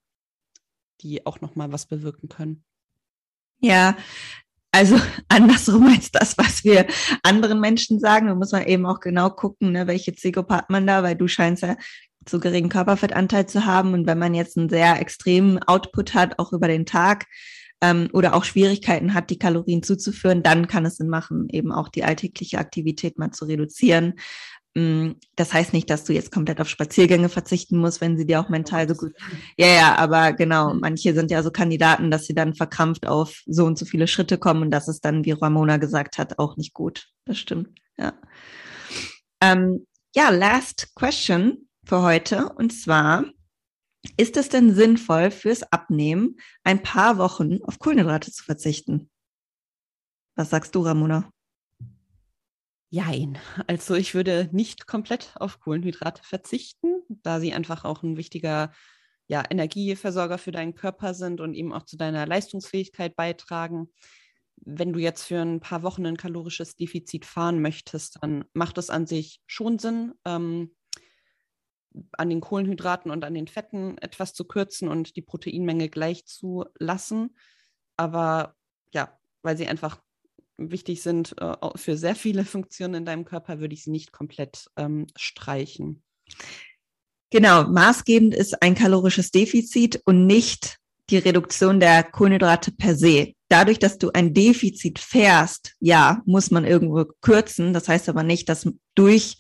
[1.01, 2.67] die auch nochmal was bewirken können.
[3.65, 3.97] Ja,
[4.73, 6.87] also andersrum als das, was wir
[7.23, 8.27] anderen Menschen sagen.
[8.27, 11.29] Da muss man eben auch genau gucken, ne, welche Zielgruppe hat man da, weil du
[11.29, 11.77] scheinst ja
[12.27, 13.95] zu geringen Körperfettanteil zu haben.
[13.95, 17.25] Und wenn man jetzt einen sehr extremen Output hat, auch über den Tag,
[17.81, 21.89] ähm, oder auch Schwierigkeiten hat, die Kalorien zuzuführen, dann kann es Sinn machen, eben auch
[21.89, 24.15] die alltägliche Aktivität mal zu reduzieren.
[24.75, 28.41] Mm, das heißt nicht, dass du jetzt komplett auf Spaziergänge verzichten musst, wenn sie dir
[28.41, 29.13] auch mental so gut.
[29.57, 33.65] Ja, ja, aber genau, manche sind ja so Kandidaten, dass sie dann verkrampft auf so
[33.67, 36.75] und so viele Schritte kommen und das ist dann, wie Ramona gesagt hat, auch nicht
[36.75, 37.09] gut.
[37.25, 37.69] Das stimmt.
[37.97, 38.15] Ja.
[39.41, 43.25] Ähm, ja, last question für heute und zwar
[44.17, 49.09] ist es denn sinnvoll fürs Abnehmen ein paar Wochen auf Kohlenhydrate zu verzichten?
[50.37, 51.31] Was sagst du, Ramona?
[52.95, 53.39] Jein.
[53.67, 58.73] Also ich würde nicht komplett auf Kohlenhydrate verzichten, da sie einfach auch ein wichtiger
[59.27, 63.89] ja, Energieversorger für deinen Körper sind und eben auch zu deiner Leistungsfähigkeit beitragen.
[64.59, 68.91] Wenn du jetzt für ein paar Wochen ein kalorisches Defizit fahren möchtest, dann macht es
[68.91, 70.77] an sich schon Sinn, ähm,
[72.13, 76.65] an den Kohlenhydraten und an den Fetten etwas zu kürzen und die Proteinmenge gleich zu
[76.79, 77.37] lassen.
[77.97, 78.55] Aber
[78.93, 80.01] ja, weil sie einfach
[80.57, 84.67] wichtig sind äh, für sehr viele Funktionen in deinem Körper, würde ich sie nicht komplett
[84.77, 86.03] ähm, streichen.
[87.31, 90.79] Genau, maßgebend ist ein kalorisches Defizit und nicht
[91.11, 93.33] die Reduktion der Kohlenhydrate per se.
[93.49, 97.73] Dadurch, dass du ein Defizit fährst, ja, muss man irgendwo kürzen.
[97.73, 99.37] Das heißt aber nicht, dass durch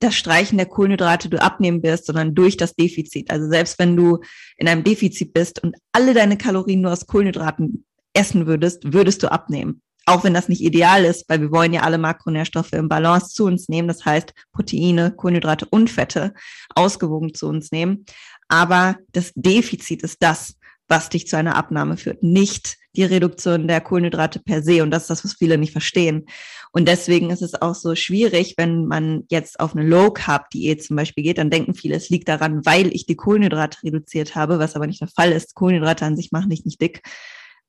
[0.00, 3.30] das Streichen der Kohlenhydrate du abnehmen wirst, sondern durch das Defizit.
[3.30, 4.20] Also selbst wenn du
[4.56, 9.30] in einem Defizit bist und alle deine Kalorien nur aus Kohlenhydraten essen würdest, würdest du
[9.30, 13.34] abnehmen auch wenn das nicht ideal ist, weil wir wollen ja alle Makronährstoffe im Balance
[13.34, 16.34] zu uns nehmen, das heißt Proteine, Kohlenhydrate und Fette
[16.74, 18.04] ausgewogen zu uns nehmen.
[18.48, 20.56] Aber das Defizit ist das,
[20.88, 24.82] was dich zu einer Abnahme führt, nicht die Reduktion der Kohlenhydrate per se.
[24.82, 26.26] Und das ist das, was viele nicht verstehen.
[26.72, 31.24] Und deswegen ist es auch so schwierig, wenn man jetzt auf eine Low-Carb-Diät zum Beispiel
[31.24, 34.86] geht, dann denken viele, es liegt daran, weil ich die Kohlenhydrate reduziert habe, was aber
[34.86, 35.54] nicht der Fall ist.
[35.54, 37.02] Kohlenhydrate an sich machen dich nicht dick,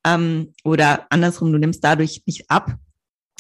[0.05, 2.75] ähm, oder andersrum, du nimmst dadurch nicht ab,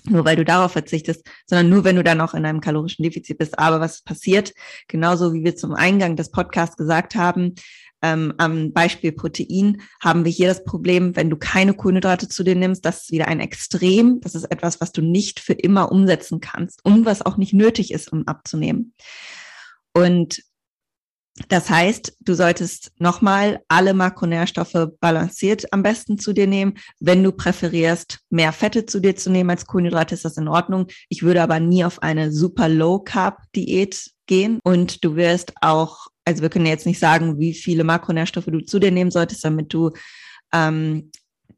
[0.07, 3.37] nur weil du darauf verzichtest, sondern nur wenn du dann auch in einem kalorischen Defizit
[3.37, 3.57] bist.
[3.57, 4.53] Aber was passiert,
[4.87, 7.55] genauso wie wir zum Eingang des Podcasts gesagt haben,
[8.01, 12.55] ähm, am Beispiel Protein haben wir hier das Problem, wenn du keine Kohlenhydrate zu dir
[12.55, 14.19] nimmst, das ist wieder ein Extrem.
[14.21, 17.91] Das ist etwas, was du nicht für immer umsetzen kannst und was auch nicht nötig
[17.91, 18.93] ist, um abzunehmen.
[19.93, 20.43] Und
[21.49, 26.75] Das heißt, du solltest nochmal alle Makronährstoffe balanciert am besten zu dir nehmen.
[27.01, 30.87] Wenn du präferierst, mehr Fette zu dir zu nehmen als Kohlenhydrate, ist das in Ordnung.
[31.09, 36.07] Ich würde aber nie auf eine super Low Carb Diät gehen und du wirst auch,
[36.23, 39.73] also wir können jetzt nicht sagen, wie viele Makronährstoffe du zu dir nehmen solltest, damit
[39.73, 39.91] du
[40.53, 41.11] ähm,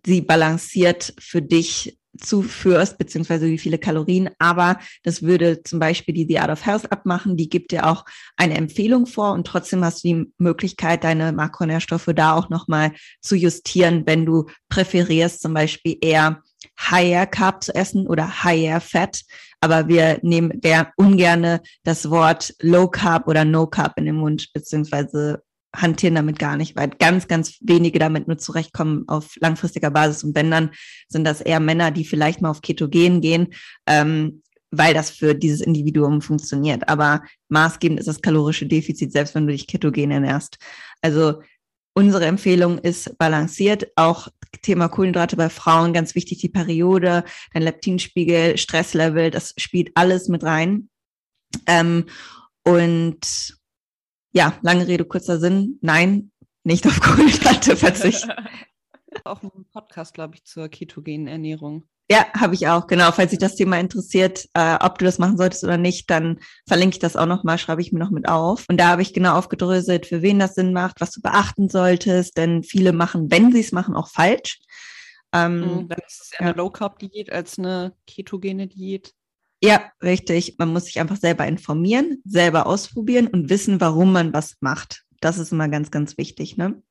[0.03, 4.29] sie balanciert für dich zuführst, beziehungsweise wie viele Kalorien.
[4.39, 7.37] Aber das würde zum Beispiel die The Art of Health abmachen.
[7.37, 8.05] Die gibt dir auch
[8.35, 12.91] eine Empfehlung vor und trotzdem hast du die Möglichkeit, deine Makronährstoffe da auch nochmal
[13.21, 16.41] zu justieren, wenn du präferierst, zum Beispiel eher
[16.79, 19.21] Higher Carb zu essen oder Higher Fat.
[19.59, 24.49] Aber wir nehmen der ungerne das Wort Low Carb oder No Carb in den Mund,
[24.53, 25.43] beziehungsweise
[25.75, 30.23] hantieren damit gar nicht, weil ganz, ganz wenige damit nur zurechtkommen auf langfristiger Basis.
[30.23, 30.71] Und wenn dann
[31.07, 33.53] sind das eher Männer, die vielleicht mal auf Ketogen gehen,
[33.85, 34.41] ähm,
[34.71, 36.87] weil das für dieses Individuum funktioniert.
[36.89, 40.57] Aber maßgebend ist das kalorische Defizit, selbst wenn du dich ketogen ernährst.
[41.01, 41.41] Also
[41.93, 43.87] unsere Empfehlung ist balanciert.
[43.95, 44.27] Auch
[44.61, 50.43] Thema Kohlenhydrate bei Frauen, ganz wichtig, die Periode, dein Leptinspiegel, Stresslevel, das spielt alles mit
[50.43, 50.89] rein.
[51.65, 52.05] Ähm,
[52.63, 53.56] und
[54.31, 55.79] ja, lange Rede, kurzer Sinn.
[55.81, 56.31] Nein,
[56.63, 58.31] nicht auf Kohlenhydrate verzichten.
[59.23, 61.87] auch einen Podcast, glaube ich, zur ketogenen Ernährung.
[62.09, 63.11] Ja, habe ich auch, genau.
[63.11, 66.95] Falls sich das Thema interessiert, äh, ob du das machen solltest oder nicht, dann verlinke
[66.95, 68.65] ich das auch nochmal, schreibe ich mir noch mit auf.
[68.69, 72.37] Und da habe ich genau aufgedröselt, für wen das Sinn macht, was du beachten solltest,
[72.37, 74.59] denn viele machen, wenn sie es machen, auch falsch.
[75.33, 76.45] Ähm, mhm, dann ist es eher ja.
[76.47, 79.13] eine Low-Carb-Diät als eine ketogene Diät.
[79.61, 80.55] Ja, richtig.
[80.59, 85.03] Man muss sich einfach selber informieren, selber ausprobieren und wissen, warum man was macht.
[85.19, 86.57] Das ist immer ganz, ganz wichtig.
[86.57, 86.81] Ne?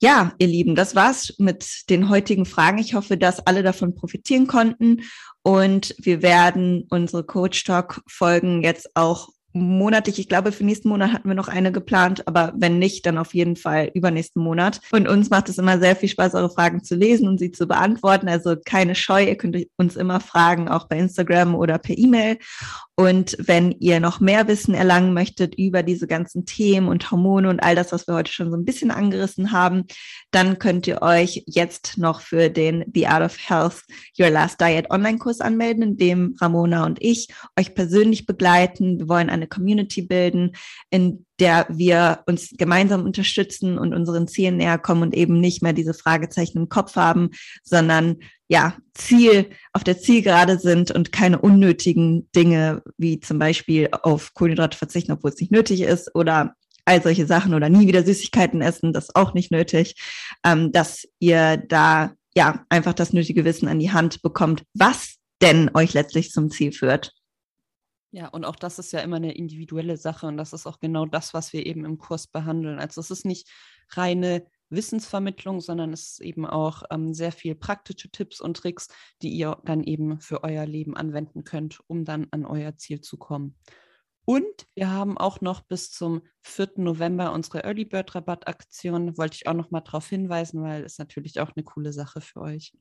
[0.00, 2.78] Ja, ihr Lieben, das war's mit den heutigen Fragen.
[2.78, 5.02] Ich hoffe, dass alle davon profitieren konnten
[5.42, 10.18] und wir werden unsere Coach Talk Folgen jetzt auch monatlich.
[10.18, 13.34] Ich glaube, für nächsten Monat hatten wir noch eine geplant, aber wenn nicht, dann auf
[13.34, 14.80] jeden Fall übernächsten Monat.
[14.92, 17.66] Und uns macht es immer sehr viel Spaß, eure Fragen zu lesen und sie zu
[17.66, 18.28] beantworten.
[18.28, 22.38] Also keine Scheu, ihr könnt uns immer fragen, auch bei Instagram oder per E-Mail.
[22.98, 27.60] Und wenn ihr noch mehr Wissen erlangen möchtet über diese ganzen Themen und Hormone und
[27.60, 29.84] all das, was wir heute schon so ein bisschen angerissen haben,
[30.30, 33.82] dann könnt ihr euch jetzt noch für den The Art of Health
[34.18, 37.28] Your Last Diet Online-Kurs anmelden, in dem Ramona und ich
[37.58, 38.98] euch persönlich begleiten.
[38.98, 40.52] Wir wollen eine Community bilden,
[40.88, 45.72] in der wir uns gemeinsam unterstützen und unseren Zielen näher kommen und eben nicht mehr
[45.72, 47.30] diese Fragezeichen im Kopf haben,
[47.62, 48.16] sondern
[48.48, 54.78] ja, Ziel, auf der Zielgerade sind und keine unnötigen Dinge wie zum Beispiel auf Kohlenhydrate
[54.78, 58.92] verzichten, obwohl es nicht nötig ist oder all solche Sachen oder nie wieder Süßigkeiten essen,
[58.92, 59.96] das ist auch nicht nötig,
[60.44, 65.70] ähm, dass ihr da ja einfach das nötige Wissen an die Hand bekommt, was denn
[65.74, 67.12] euch letztlich zum Ziel führt.
[68.16, 71.04] Ja, und auch das ist ja immer eine individuelle Sache und das ist auch genau
[71.04, 72.78] das, was wir eben im Kurs behandeln.
[72.78, 73.46] Also es ist nicht
[73.90, 78.88] reine Wissensvermittlung, sondern es ist eben auch ähm, sehr viel praktische Tipps und Tricks,
[79.20, 83.18] die ihr dann eben für euer Leben anwenden könnt, um dann an euer Ziel zu
[83.18, 83.54] kommen.
[84.24, 86.70] Und wir haben auch noch bis zum 4.
[86.76, 89.18] November unsere Early Bird Rabatt Aktion.
[89.18, 92.40] Wollte ich auch noch mal darauf hinweisen, weil es natürlich auch eine coole Sache für
[92.40, 92.72] euch.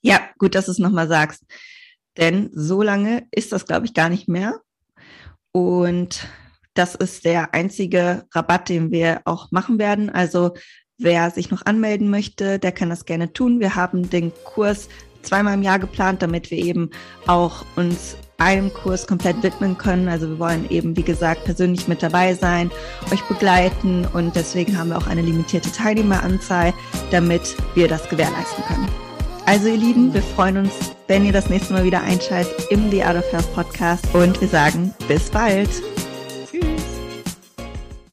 [0.00, 1.44] Ja, gut, dass du es nochmal sagst.
[2.18, 4.60] Denn so lange ist das, glaube ich, gar nicht mehr.
[5.52, 6.28] Und
[6.74, 10.10] das ist der einzige Rabatt, den wir auch machen werden.
[10.10, 10.54] Also
[10.98, 13.60] wer sich noch anmelden möchte, der kann das gerne tun.
[13.60, 14.88] Wir haben den Kurs
[15.22, 16.90] zweimal im Jahr geplant, damit wir eben
[17.26, 20.08] auch uns einem Kurs komplett widmen können.
[20.08, 22.70] Also wir wollen eben, wie gesagt, persönlich mit dabei sein,
[23.12, 26.72] euch begleiten und deswegen haben wir auch eine limitierte Teilnehmeranzahl,
[27.10, 29.07] damit wir das gewährleisten können.
[29.48, 30.72] Also ihr Lieben, wir freuen uns,
[31.06, 34.48] wenn ihr das nächste Mal wieder einschaltet im The Art of Health Podcast und wir
[34.48, 35.70] sagen bis bald.